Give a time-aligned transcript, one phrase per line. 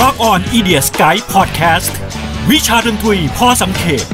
[0.00, 1.92] Rock on i d i a Sky Podcast
[2.50, 4.04] วิชาดนตรีพอสังเขต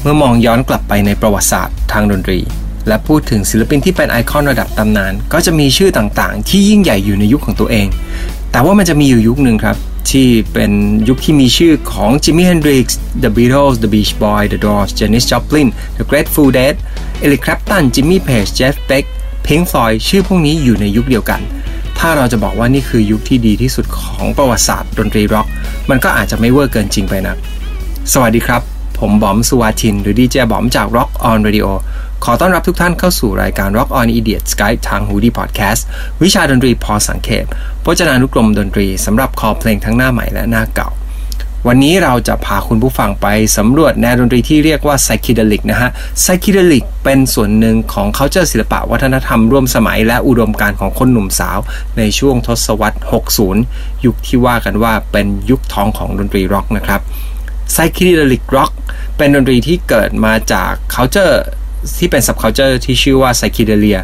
[0.00, 2.38] เมื่อมองย้อนกลับไปในประวัติศาสตร์ทางดนตรี
[2.88, 7.86] และพูดถึงศิลปินที่เป็นไอคอนระดับตำนาน ก็จะมีชื่อต่างๆ ที่ยิ่งใหญ่อยู่ในยุคของตัวเอง
[8.52, 9.76] แต่ว่ามันจะมีอยู่ยุคหนึ่งครับ
[10.10, 10.72] ที่เป็น
[11.08, 12.86] ยุคที่มีชื่อของ Jimi Hendrix
[13.22, 15.68] The Beatles The Beach Boys The Doors Janis Joplin
[15.98, 16.74] The Grateful Dead
[17.24, 19.04] Eric Clapton Jimmy Page Jeff Beck
[19.46, 21.40] Pink Floyd ชื่อพวกนี้อยู่ในยุคเดียวกัน
[21.98, 25.46] ถ้าเราจะบอกว่านี่คือยุคที่ดีที่สุดของประวัติศาสตร์ดนตรีร็อก
[25.90, 27.36] มันก็อาจจะไม่เวอร์เกินจริงไปนะ
[28.12, 31.68] สวัสดีครับ ผมบอมสุวาทิน หรือดีเจบอมจาก Rock on Radio
[32.24, 35.82] ขอต้อนรับทุกท่านเข้าสู่รายการ Rock on Idiot Skype ทาง h o ดี้ Podcast
[36.22, 37.44] วิชาดนตรีพอสังเขป
[37.84, 40.90] พจนานุกรมดนตรีสำหรับคอเพลงทั้งหน้าใหม่และหน้าเก่า
[41.68, 43.26] วันนี้เราจะพาคุณผู้ฟังไป
[43.56, 45.90] สำรวจแนวดนตรีที่เรียกว่า psychedelic นะฮะ
[46.22, 51.58] psychedelic เป็นส่วนหนึ่งของ culture ศิลปะวัฒนธรรมร่วมสมัยและอุดมการของคนหนุ่มสาว
[51.98, 52.98] ในช่วงทศวรรษ
[53.50, 57.00] 60 ยุคที่ว่ากันว่าเป็นยุคทองของดนตรีร็อกนะครับ
[57.72, 58.72] psychedelic rock
[59.16, 61.36] เป็นดนตรีที่เกิดมาจาก culture
[61.98, 64.00] ที่เป็น subculture ที่ชื่อว่า psychedelia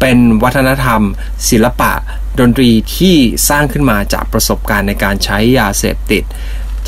[0.00, 1.02] เป็นวัฒนธรรม
[1.48, 1.92] ศิลปะ
[2.40, 3.16] ดนตรีที่
[3.48, 6.22] สร้างขึ้นมาจากประสบการณ์ในการใช้ยาเสพติด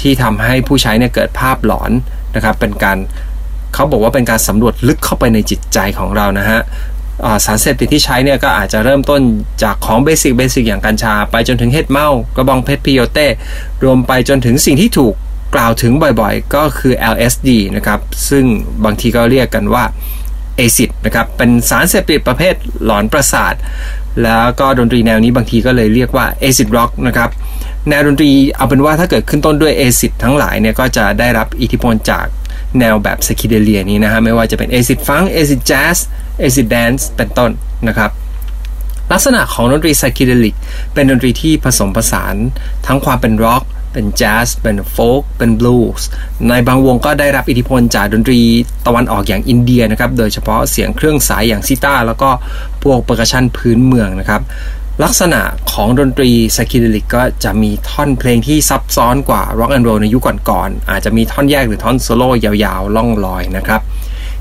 [0.00, 1.90] ที่ทำให้ผู้ใช้เนี่ยเกิดภาพหลอน
[2.34, 2.98] นะครับ เป็นการ
[3.74, 6.60] เขาบอกว่าเป็นการสำรวจลึกเข้าไปในจิตใจของเรานะฮะ
[7.44, 9.20] สารเสพติดที่ใช้เนี่ยก็อาจจะเริ่มต้น
[9.62, 13.26] จากของ basic basic อย่างกัญชา ไปจนถึงเห็ดเมากระบองเพชร peyote
[13.84, 15.14] รวมไปจนถึงสิ่งที่ถูก
[15.54, 18.44] กล่าวถึงบ่อยๆ ก็คือ LSD นะครับ ซึ่ง
[18.84, 19.84] บางทีก็เรียกกันว่า
[20.56, 23.54] acid นะครับ เป็นสารเสพติดประเภทหลอนประสาท
[24.22, 27.30] แล้วก็ดนตรีแนวนี้บางทีก็เลยเรียกว่า acid rock นะครับ
[27.88, 32.26] แนวดนตรีเอาเป็นว่าถ้าเกิดขึ้นต้นด้วย acid ทั้งหลายเนี่ยก็จะได้รับอิทธิพลจาก
[32.80, 37.50] แนวแบบ psychedelia นี้นะฮะ ไม่ว่าจะเป็น acid funk acid jazz acid dance เป็นต้น
[37.88, 38.10] นะครับ
[39.12, 40.56] ลักษณะของดนตรี psychedelic
[40.94, 42.34] เป็นดนตรีที่ผสมผสาน
[42.86, 43.61] ทั้งความเป็นร็อก
[43.92, 46.06] เป็นแจ๊สเป็นโฟล์กเป็นบลูส์
[46.48, 48.40] ในบางวงก็ได้รับอิทธิพลจากดนตรี
[48.86, 52.30] ตะวันออกอย่างอินเดียนะครับ โดยเฉพาะเสียงเครื่องสายอย่าง sitar แล้วก็
[52.82, 54.42] พวก percussion พื้นเมืองนะครับ
[55.02, 55.40] ลักษณะ
[55.72, 63.80] ของดนตรี psychedelic ก็จะมีท่อนเพลงที่ซับซ้อนกว่าร็อกแอนด์โรลในยุคก่อนๆอาจจะมีท่อนแยกหรือท่อนโซโล่ยาวๆ ล่องลอยนะครับ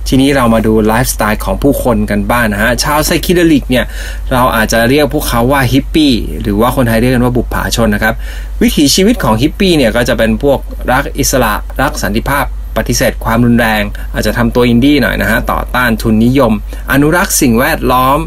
[0.08, 3.86] ทีนี้เรามาดูไลฟ์สไตล์ของผู้คนกันบ้างนะฮะชาว psychedelic เนี่ย
[4.34, 8.14] เราอาจจะเรียกพวกเขาว่าฮิปปี้หรือว่าคนไทยเรียกกันว่าบุปผาชนนะครับ
[8.62, 10.60] วิถีชีวิตของฮิปปี้เนี่ยก็จะเป็นพวก
[10.92, 12.46] รักอิสระรักสันติภาพ
[12.78, 16.54] ปฏิเสธความรุนแรง อาจจะทำตัวอินดี้หน่อยนะฮะต่อต้านทุนนิยม
[16.92, 18.20] อนุรักษ์สิ่งแวดล้อม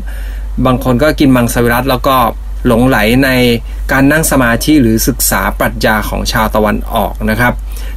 [0.67, 2.17] บางคนก็กินมังสวิรัติแล้วก็
[2.67, 3.31] หลงใหลใน
[3.93, 7.53] การนั่งสมาธิหรือศึกษาปรัชญาของชาวตะวันออกนะครับ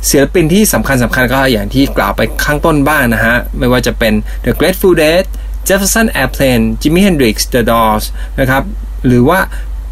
[0.10, 4.14] ศิลปินที่สำคัญสำคัญก็อย่างที่กล่าวไปข้างต้นบ้างนะฮะ ไม่ว่าจะเป็น
[4.46, 5.24] The Grateful Dead
[5.68, 8.06] Jefferson Airplane Jimi Hendrix The Doors
[8.40, 8.64] นะครับ
[9.06, 9.40] หรือว่า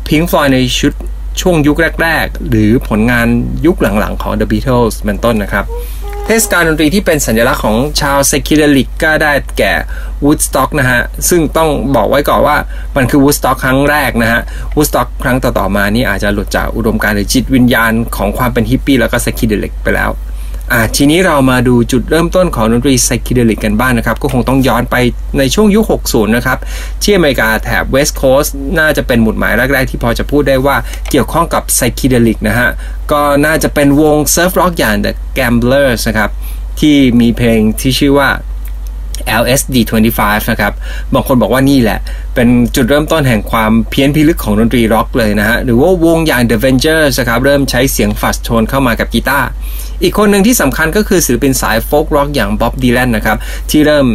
[0.07, 0.93] Pink Floyd ในชุด
[1.41, 3.27] ช่วงยุคแรก ๆ หรือผลงาน
[3.65, 5.65] ยุคหลังๆของ The Beatles เป็นต้นนะครับ
[6.27, 9.73] เทศกาลดนตรีที่เป็นสัญลักษณ์ของชาว psychedelic ก็ได้แก่
[10.23, 12.57] Woodstock นะฮะ ซึ่งต้องบอกไว้ก่อนว่า
[12.95, 14.41] มันคือ Woodstock ครั้งแรกนะฮะ
[14.75, 20.09] Woodstock ครั้งต่อๆมานี่อาจจะหลุดจากอุดมการณ์หรือจิตวิญญาณของความเป็นฮิปปี้แล้วก็ psychedelic ไปแล้ว
[20.71, 24.95] อ่าทีนี้เรามาดูจุดเริ่มต้นของดนตรี psychedelic กันบ้างนะครับ ก็คงต้องย้อนไป
[25.37, 26.57] ในช่วงยุค 60 นะครับ
[27.01, 30.75] ที่อเมริกาแถบ West Coast น่าจะเป็นหมุดหมายแรกๆ ที่พอจะพูดได้ว่า
[31.09, 32.69] เกี่ยวข้องกับ psychedelic นะฮะ
[33.11, 36.29] ก็น่าจะเป็นวง surf rock อย่าง The Gamblers นะครับ
[36.79, 38.29] ที่มีเพลงที่ชื่อว่า
[39.41, 39.75] LSD
[40.13, 40.73] 25 นะครับ
[41.13, 41.99] บางคนบอกว่านี่แหละ
[42.35, 49.47] เป็นจุดเริ่มต้นแห่งความเพี้ยนพิลึกของดนตรีร็อกเลยนะฮะ หรือว่าวงอย่าง The Ventures นะครับ เริ่มใช้เสียง fuzz tone เข้ามากับกีตาร์
[50.03, 53.37] อีกคนหนึ่งที่สำคัญก็คือศิลปินสาย folk rock อย่าง Bob Dylan นะครับ
[53.71, 54.07] ที่เริ่ม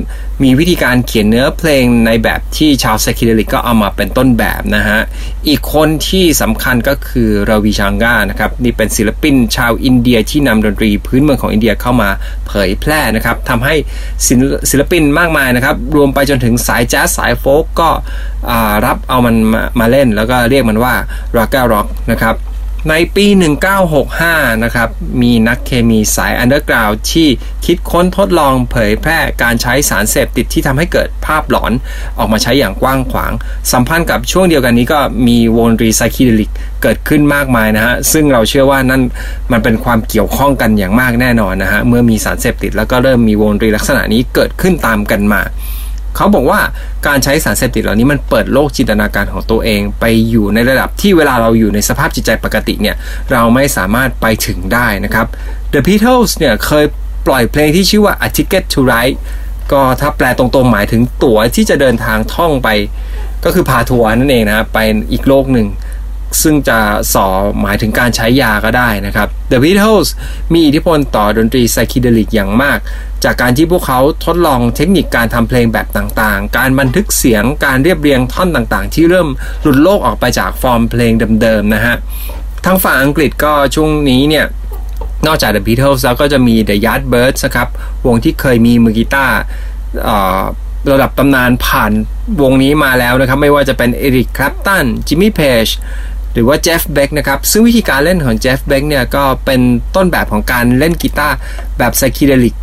[0.43, 5.01] มีวิธีการเขียนเนื้อเพลงในแบบที่ชาว psychedelic ก็เอามาเป็นต้นแบบนะฮะ
[5.49, 12.11] อีกคนที่สำคัญก็คือ Ravi Shankar นะครับ นี่เป็นศิลปินชาวอินเดียที่นำดนตรีพื้นเมืองของอินเดียเข้ามา
[12.47, 13.75] เผยแพร่นะครับทำให้
[14.71, 17.91] ศิลปินมากมายนะครับ รวมไปจนถึงสายแจ๊สสายโฟล์กก็
[18.87, 20.95] รับเอามันมามาเล่น แล้วก็เรียกมันว่า
[21.37, 22.34] raga rock นะครับ
[22.88, 23.27] ในปี
[23.94, 24.88] 1965 นะครับ
[25.22, 27.28] มีนักเคมีสาย underground ที่
[27.66, 31.72] คิดค้นทดลองเผยแพร่การใช้สารเสพติดที่ทำให้เกิดภาพหลอน
[32.18, 33.32] ออกมาใช้อย่างกว้างขวาง
[33.72, 36.51] สัมพันธ์กับช่วงเดียวกันนี้ก็มีวงดนตรี psychedelic
[36.82, 39.03] เกิดขึ้นมากมายนะฮะ ซึ่งเราเชื่อว่านั่น
[39.53, 45.42] มันเป็นความเกี่ยวข้องกันอย่างมากแน่นอนนะฮะ เมื่อมีสารเสพติดแล้วก็เริ่มมีวงดนตรีลักษณะนี้เกิดขึ้นตามกันมา
[46.16, 46.60] เขาบอกว่า
[47.07, 52.97] การใช้สารเสพติดเหล่านี้มันเปิดโลกจินตนาการของตัวเอง ไปอยู่ในระดับที่เวลาเราอยู่ในสภาพจิตใจปกติเนี่ย
[53.33, 55.27] เราไม่สามารถไปถึงได้นะครับ
[55.72, 56.84] The Beatles เนี่ยเคย
[57.27, 59.18] ปล่อยเพลงที่ชื่อว่า A Ticket to Ride
[59.72, 62.68] ก็ถ้าแปลตรงๆหมายถึงตั๋วที่จะเดินทางท่องไป
[63.45, 64.78] ก็คือพาทัวร์นั่นเองนะไป
[65.13, 65.66] อีกโลกหนึ่ง
[66.42, 66.78] ซึ่งจะ
[67.15, 67.27] สอ
[67.60, 70.09] หมายถึงการใช้ยาก็ได้นะครับ The Beatles
[70.53, 72.78] มีอิทธิพลต่อดนตรีไซคิเดลิกอย่างมาก
[73.24, 79.28] จากการที่พวกเขาทดลองเทคนิคการทำเพลงแบบต่างๆ การบันทึกเสียงการเรียบเรียงท่อนต่างๆ ที่เริ่ม
[79.62, 81.97] หลุดโลกออกไปจากฟอร์มเพลงเดิมๆนะฮะ
[82.65, 84.47] ทางฝั่งอังกฤษก็ช่วงนี้เนี่ย
[85.27, 87.68] นอกจาก The Beatles แล้วก็จะมี The Yardbirds นะครับ
[88.06, 89.36] วงที่เคยมีมือกีตาร์
[90.92, 91.92] ระดับตำนานผ่าน
[92.42, 95.66] วงนี้มาแล้วนะครับ ไม่ว่าจะเป็นเอริกคลปตัน จิมมี่ เพจ
[96.32, 99.60] หรือว่าเจฟเบกนะครับซึ่งวิธีการเล่นของเจฟเบกเนี่ยก็เป็น
[99.97, 101.36] ต้นแบบของการเล่นกีตาร์
[101.78, 102.57] แบบ psychedelic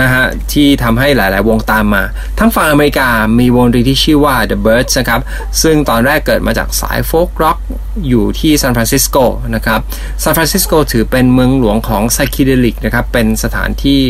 [0.00, 2.02] นะฮะที่ทำให้หลาย ๆ วงตามมา
[2.38, 3.08] ทั้งฝั่งอเมริกา
[3.38, 5.20] มีวงดนตรีที่ชื่อว่า The Byrds นะครับ
[5.62, 7.58] ซึ่งตอนแรกเกิดมาจากสาย folk rock
[8.08, 9.16] อยู่ที่ซานฟรานซิสโก
[9.54, 9.80] นะครับ
[10.22, 14.00] ซานฟรานซิสโกถือเป็นเมืองหลวงของ psychedelic นะครับ เป็นสถานที่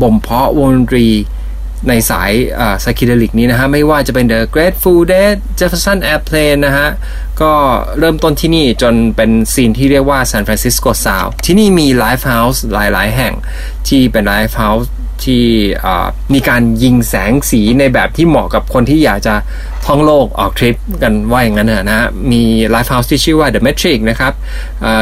[0.00, 1.06] บ่มเพาะวงดนตรี
[1.88, 2.32] ในสาย
[2.80, 6.88] psychedelic นี้นะฮะ ไม่ว่าจะเป็น The Grateful Dead Jefferson Airplane นะฮะ
[7.40, 7.52] ก็
[7.98, 13.34] เริ่มต้นที่นี่จนเป็น scene ที่เรียกว่า San Francisco Sound ที่นี่มี live house หลาย ๆ แห่ง
[13.88, 14.90] ที่เป็น live house
[15.24, 15.44] ที่
[16.34, 19.34] มีการยิงแสงสีในแบบที่เหมาะกับคนที่อยากจะ
[19.86, 24.32] ท่องโลกออกทริปกันว่าอย่างนั้นนะฮะ มี live house ที่ชื่อว่า The Matrix นะครับ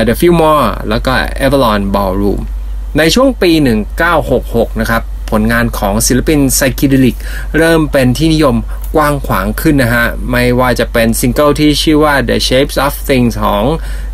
[0.09, 1.12] The Fillmore แล้วก็
[1.47, 2.41] Avalon Ballroom
[2.99, 3.50] ในช่วงปี
[4.17, 5.03] 1966 นะครับ
[5.41, 7.17] ผลงานของศิลปิน psychedelic
[7.59, 8.57] เริ่มเป็นที่นิยม
[8.97, 13.65] กว้างขวางขึ้นนะฮะ ไม่ว่าจะเป็นซิงเกิลที่ชื่อว่า The Shapes of Things ของ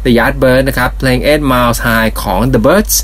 [0.04, 2.96] The Yardbirds นะครับ เพลง Eight Miles High ของ The Byrds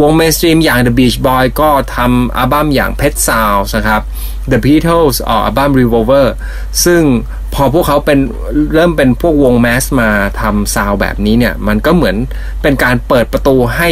[0.00, 4.02] วง mainstream อย่าง The Beach Boys ก็ทำอัลบั้มอย่าง Pet Sounds นะครับ
[4.50, 6.26] The Beatles ออกอัลบั้ม Revolver
[6.84, 7.02] ซึ่ง
[7.54, 8.18] พอพวกเขาเป็น
[8.74, 10.10] เริ่มเป็นพวกวง mass มา
[10.40, 12.16] ทำ sound แบบนี้เนี่ย มันก็เหมือน
[12.62, 13.88] เป็นการเปิดประตูให้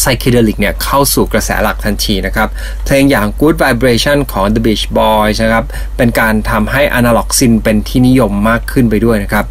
[0.00, 2.48] psychedelic เนี่ยเข้าสู่กระแสหลักทันทีนะครับ
[2.84, 5.64] เพลงอย่าง Good Vibration ของ The Beach Boys นะครับ
[5.96, 9.44] เป็นการทำให้ analog synth เป็นที่นิยมมากขึ้นไปด้วยนะครับ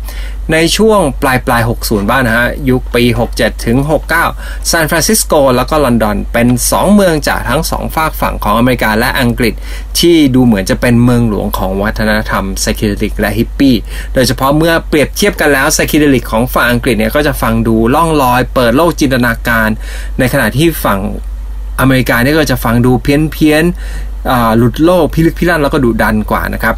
[0.54, 3.04] ในช่วงปลายปลาย 60 บ้างนะฮะ ยุคปี
[3.34, 3.78] 67 ถึง
[4.24, 9.54] 69 ซานฟรานซิสโกแล้วก็ลอนดอน เป็น 2 เมืองจากทั้ง 2 ฟากฝั่งของอเมริกาและอังกฤษ
[10.00, 13.76] ที่ดูเหมือนจะเป็นเมืองหลวงของวัฒนธรรม psychedelic และฮิปปี้
[14.14, 19.70] โดยเฉพาะเมื่อเปรียบเทียบกันแล้ว psychedelic ของฝั่งอังกฤษเนี่ย ก็จะฟังดูล่องลอย เปิดโลกจินตนาการ
[20.20, 21.00] ในขณะที่ฝั่ง
[21.80, 23.64] อเมริกาเนี่ยก็จะฟังดูเพี้ยนเพี้ยน
[24.58, 26.76] หลุดโลกพิลึกพิลั่นแล้วก็ดุดันกว่านะครับ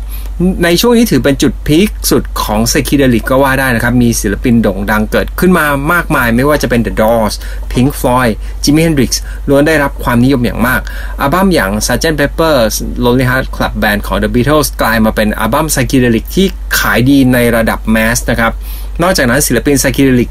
[0.63, 7.34] ในช่วงนี้ถือเป็นจุด peak สุดของ psychedelic ก็ว่าได้นะครับ มีศิลปินโด่งดังเกิดขึ้นมามากมาย ไม่ว่าจะเป็น The Doors
[7.72, 9.12] Pink Floyd Jimi Hendrix
[9.50, 10.81] ล้วนได้รับความนิยมอย่างมาก
[11.19, 12.16] อัลบั้มอย่าง Sgt.
[12.19, 16.48] Pepper's Lonely Heart Club Band ของ The Beatles กลายมาเป็นอัลบั้ม psychedelic ที่
[16.80, 18.51] ขายดีในระดับ mass นะครับ
[19.01, 20.30] นอกจากนั้นศิลปิน psychedelic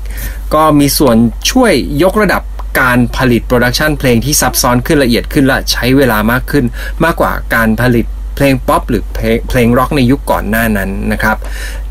[0.54, 1.16] ก็มีส่วน
[1.50, 1.72] ช่วย
[2.02, 2.42] ยกระดับ
[2.80, 6.64] การผลิต production เพลงที่ซับซ้อนขึ้นละเอียดขึ้นและใช้เวลามากขึ้น
[7.04, 9.02] มากกว่าการผลิตเพลงป๊อปหรือ
[9.48, 11.36] เพลงร็อกในยุคก่อนหน้านั้นนะครับ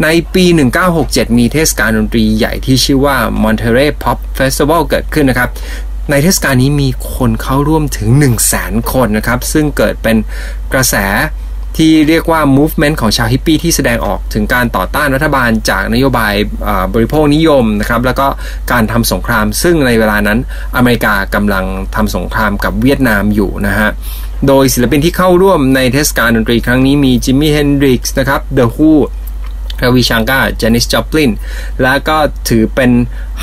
[0.03, 0.45] ในปี
[0.91, 5.49] 1967 มีเทศกาลดนตรีใหญ่ที่ชื่อว่า Monterey Pop Festival เกิดขึ้นนะครับ
[6.09, 10.17] ในเทศกาลนี้มีคนเข้าร่วมถึง 1 0 0 0 0แสนคนนะครับ ซึ่งเกิดเป็น
[10.73, 10.95] กระแส
[11.77, 16.33] ที่เรียกว่า movement ของชาวฮิปปี้ที่แสดงออกถึงการต่อต้านรัฐบาลจากนโยบาย
[16.93, 18.27] บริโภคนิยมนะครับแล้วก็
[18.71, 20.39] การทำสงคราม ซึ่งในเวลานั้น
[20.75, 21.65] อเมริกากำลัง
[21.95, 23.89] ทำสงครามกับเวียดนามอยู่นะฮะ
[24.47, 28.91] โดยศิลปินที่เข้าร่วมในเทศกาลดนตรีครั้งนี้มี Jimi Hendrix นะครับ The Who
[29.83, 31.31] Ravi Shankar Janis Joplin
[31.81, 32.17] และก็
[32.49, 32.91] ถือเป็น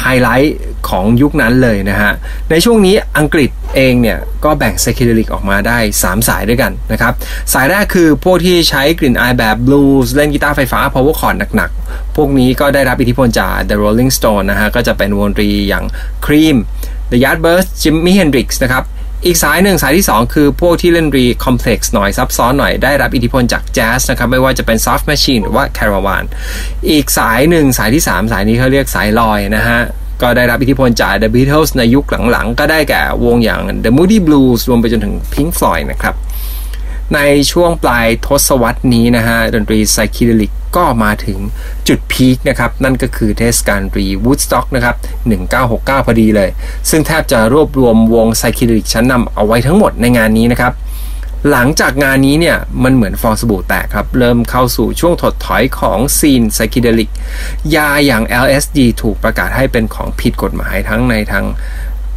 [0.01, 0.57] ไฮไลท์
[0.89, 2.13] ของยุคนั้นเลยนะฮะ
[2.51, 7.13] ในช่วงนี้อังกฤษเองเนี่ย ก็แบ่ง psychedelic ออกมาได้ 3 สายด้วยกันนะครับ
[7.53, 15.85] สายแรกคือพวกที่ใช้กลิ่นอายแบบบลูส์เล่นกีตาร์ไฟฟ้า power chord หนักๆ พวกนี้ก็ได้รับอิทธิพลจาก The Rolling Stone นะฮะ ก็จะเป็นวงดนตรีอย่าง
[16.27, 16.57] Cream
[17.11, 18.85] The Yardbirds Jimi Hendrix นะครับ
[19.27, 26.25] อีกสายหนึ่งสายที่ 2 คือพวกที่เล่น riff complex หน่อยซับซ้อนหน่อยได้รับอิทธิพลจากแจ๊สนะครับไม่ว่าจะเป็น Soft Machine หรือว่า Caravan
[26.91, 29.81] อีกสายหนึ่งสายที่ 3 สายนี้เขาเรียกสายลอยนะฮะ
[30.23, 36.15] ก็ได้รับอิทธิพลจาก The Beatles ในยุคหลังๆ ก็ได้แก่วงอย่าง The Moody Blues รวมไปจนถึง Pink Floyd นะครับ
[37.15, 37.21] ใน
[37.53, 41.39] ช่วงปลายทศวรรษนี้นะฮะดนตรี psychedelic ก็มาถึง
[41.89, 44.97] จุด peak นะครับ นั่นก็คือเทศกาลดนตรี Woodstock นะครับ
[45.51, 46.51] 1969 พอดีเลย
[46.91, 50.75] ซึ่งแทบจะรวบรวมวง psychedelic ชั้นนำเอาไว้ทั้งหมดในงานนี้นะครับ
[51.51, 57.11] หลังจากงานนี้เนี่ย มันเหมือนฟองสบู่แตกครับ เริ่มเข้าสู่ช่วงถดถอยของ scene psychedelic
[57.75, 61.45] ยาอย่าง LSD ถูกประกาศให้เป็นของผิดกฎหมายทั้งในทาง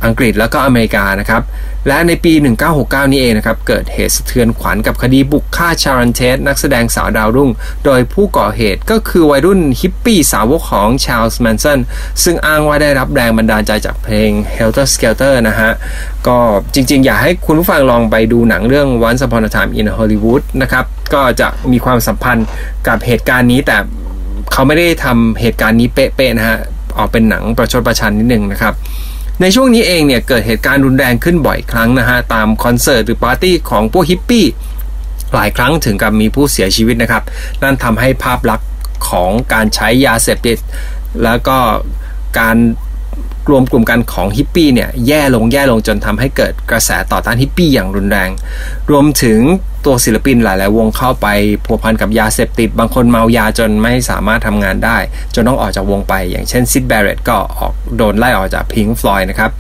[0.06, 1.42] อังกฤษแล้วก็อเมริกานะครับ
[1.88, 2.34] และในปี
[2.74, 7.50] 1969 นี้เองนะครับ เกิดเหตุสะเทือนขวัญกับคดีบุกฆ่า Sharon Tate นักแสดงสาวดาวรุ่ง
[7.86, 11.80] โดยผู้ก่อเหตุก็คือวัยรุ่นฮิปปี้สาวกของ Charles Manson
[12.24, 15.72] ซึ่งอ้างว่าได้รับแรงบันดาลใจจากเพลง Helter Skelter นะฮะ
[16.28, 16.38] ก็
[16.74, 22.48] จริงๆ อยากให้คุณผู้ฟังลองไปดูหนังเรื่อง Once Upon a Time in Hollywood นะครับ ก็จะมีความสัมพันธ์
[22.88, 23.78] กับเหตุการณ์นี้ แต่
[24.52, 26.58] เขาไม่ได้ทำเหตุการณ์นี้เป๊ะๆนะฮะ
[26.98, 28.74] ออกเป็นหนังประชดประชันนิดนึงนะครับ
[29.42, 34.46] ในช่วงนี้เองเนี่ยเกิดเหตุการณ์รุนแรงขึ้นบ่อยครั้งนะฮะตามคอนเสิร์ตหรือปาร์ตี้ของพวกฮิปปี้
[35.34, 37.24] หลายครั้งถึงกับมีผู้เสียชีวิตนะครับ
[37.64, 38.70] นั่นทำให้ภาพลักษณ์
[39.10, 40.58] ของการใช้ยาเสพติด
[41.24, 41.58] แล้วก็
[42.40, 42.58] การ
[43.50, 48.30] รวมกลุ่มกันของฮิปปี้เนี่ยแย่ลงแย่ลงจนทำให้เกิดกระแสต่อต้านฮิปปี้อย่างรุนแรง
[48.92, 49.40] รวมถึง
[49.86, 51.28] ตัวศิลปินหลาย ๆ วงเข้าไป
[51.66, 54.98] พัวพันกับยาเสพติด บางคนเมายาจนไม่สามารถทำงานได้
[55.36, 59.52] จนต้องออกจากวงไป อย่างเช่นซิดแบร r ตก็ออกโดนไล่ออกจากพิงฟลอยนะครับ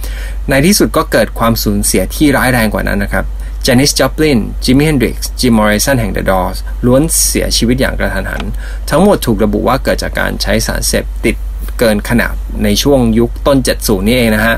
[0.50, 3.25] ในที่สุดก็เกิดความสูญเสียที่ร้ายแรงกว่านั้นนะครับ
[3.65, 8.43] Janis Joplin Jimi Hendrix Jim Morrison แห่ง The Doors ล้วนเสียชีวิตอย่างกระทันหัน
[8.89, 11.35] ทั้งหมดถูกระบุว่าเกิดจากการใช้สารเสพติด
[11.79, 14.55] เกินขนาดในช่วงยุคต้น 70 นี่เองนะฮะ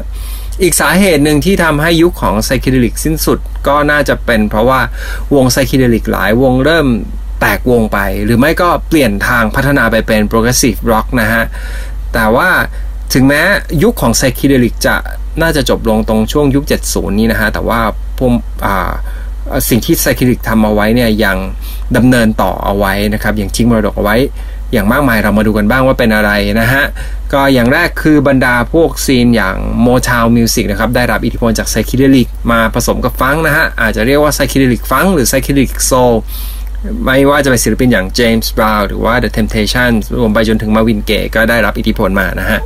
[0.61, 4.79] อีกสาเหตุหนึ่งที่ทำให้ยุคของ psychedelic สิ้นสุดก็น่าจะเป็นเพราะว่า
[5.35, 6.87] วง psychedelic หลายวงเริ่ม
[7.41, 11.43] แตกวงไป หรือไม่ก็เปลี่ยนทางพัฒนาไปเป็น progressive rock นะฮะ
[12.13, 12.49] แต่ว่า
[13.13, 13.41] ถึงแม้
[13.83, 14.95] ยุคของ psychedelic จะ
[15.41, 17.79] น่าจะจบลงตรงช่วงยุค 70 นี้นะฮะ แต่ว่า
[18.17, 18.31] พวก
[19.69, 21.37] สิ่งที่ psychedelic ทำเอาไว้เนี่ยยัง
[21.97, 24.17] ดำเนินต่อเอาไว้นะครับ อย่างทิ้งมรดกเอาไว้
[24.73, 26.83] อย่างมากมายเรามาดูกันบ้างว่าเป็นอะไรนะฮะ
[27.33, 35.91] ก็อย่างแรกคือบรรดาพวก scene อย่าง Motown Music นะครับ ได้รับอิทธิพลจาก psychedelic มาผสมกับฟังนะฮะ อาจจะเรียกว่า psychedelic funk หรือ psychedelic soul
[37.05, 42.59] ไม่ว่าจะเป็นศิลปินอย่าง James Brown หรือว่า The Temptations รวมไปจนถึง Marvin Gaye ก็ได้รับอิทธิพลมานะฮะ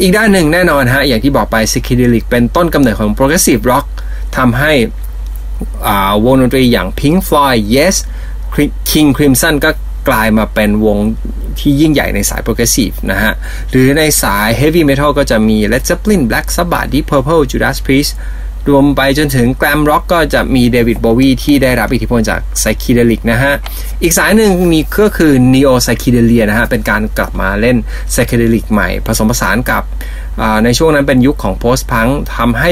[0.00, 3.86] อีกด้านหนึ่งแน่นอนฮะ อย่างที่บอกไป psychedelic เป็นต้นกำเนิดของ Progressive Rock
[4.36, 4.72] ทำให้
[6.24, 7.96] วงดนตรีอย่าง Pink Floyd Yes
[8.90, 9.70] King Crimson ก็
[10.08, 10.98] กลายมาเป็นวง
[11.58, 13.32] ที่ยิ่งใหญ่ในสาย progressive นะฮะ
[13.70, 18.12] หรือในสาย heavy metal ก็จะมี Led Zeppelin Black Sabbath Deep Purple Judas Priest
[18.68, 23.54] รวมไปจนถึง glam rock ก็จะมี David Bowie ที่ได้รับอิทธิพลจาก psychedelic นะฮะ
[24.02, 27.76] อีกสายหนึ่งมีก็คือ neo-psychedelia นะฮะ เป็นการกลับมาเล่น
[28.12, 29.82] psychedelic ใหม่ ผสมผสานกับ
[30.64, 32.70] ในช่วงนั้นเป็นยุคของ post-punk ทำให้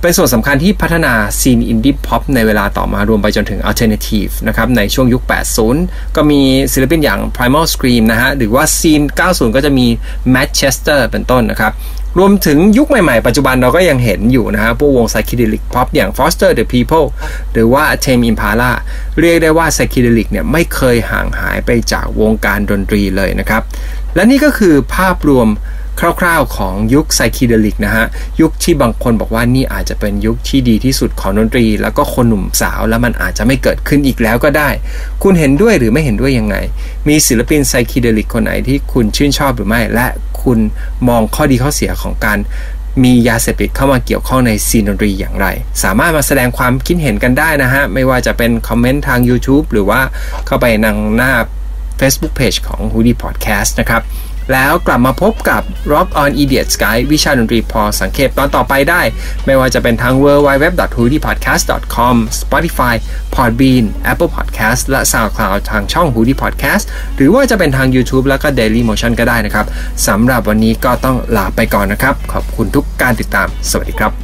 [0.00, 5.22] เป็นส่วนสำคัญที่พัฒนา scene indie pop ในเวลาต่อมารวมไปจนถึง alternative นะครับในช่วงยุค
[5.68, 6.40] 80 ก็มี
[6.72, 9.86] ศิลปินอย่าง Primal Scream นะฮะ หรือว่า scene 90 ก็จะมี
[10.34, 11.72] Manchester เป็นต้นนะครับ
[12.18, 17.06] รวมถึงยุคใหม่ๆ ปัจจุบันเราก็ยังเห็นอยู่นะฮะพวกวง psychedelic pop อย่าง Foster the People
[17.52, 18.70] หรือว่า Tame Impala
[19.20, 23.62] เรียกได้ว่า psychedelic เนี่ยไม่เคยห่างหายไปจากวงการดนตรีเลยนะครับ
[24.14, 25.48] และนี่ก็คือภาพรวม
[26.20, 28.06] คร่าวๆ ของยุคไซคิเดลิกนะฮะ
[28.40, 34.68] ยุคที่บางคนบอกว่านี่อาจจะเป็นยุคที่ดีที่สุดของดนตรี แล้วก็คนหนุ่มสาวแล้วมันอาจจะไม่เกิดขึ้นอีกแล้วก็ได้
[35.22, 36.56] คุณเห็นด้วยหรือไม่เห็นด้วยยังไง
[37.08, 40.06] มีศิลปินไซคิเดลิกคนไหนที่คุณชื่นชอบหรือไม่และ
[40.44, 40.58] คุณ
[41.08, 42.38] มองข้อดีข้อเสียของการ
[43.04, 45.46] มียาเสพติดเข้ามาเกี่ยวข้องในซีนดนตรีอย่างไร
[45.82, 50.00] สามารถมาแสดงความคิดเห็นกันได้นะฮะ ไม่ว่าจะเป็นคอมเมนต์ทาง YouTube หรือว่า
[50.46, 51.32] เข้าไปนังหน้า
[52.00, 54.02] Facebook Page ของ Hoodie Podcast นะครับ
[54.52, 59.02] แล้วกลับมาพบกับ Rock on Idiot Sky วิชาดนตรีพอสังเขตตอนต่อไปได้
[59.46, 60.64] ไม่ว่าจะเป็นทาง w w w
[60.96, 61.62] h o o d i e p o d c a s t
[61.94, 62.94] c o m Spotify
[63.34, 66.84] Podbean Apple Podcast และ SoundCloud ทางช่อง h o o d i e Podcast
[67.16, 69.66] หรือว่าจะเป็นทาง YouTube แล้วก็ Daily Motion ก็ได้นะครับ
[70.08, 74.23] สำหรับวันนี้ก็ต้องลาไปก่อนนะครับ ขอบคุณทุกการติดตาม สวัสดีครับ